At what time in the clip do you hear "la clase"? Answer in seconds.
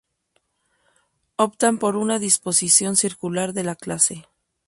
3.63-4.25